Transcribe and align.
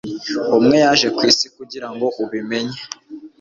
umwe 0.57 0.75
yaje 0.83 1.07
kwisi 1.17 1.45
kugirango 1.55 2.05
ubimenye 2.23 2.77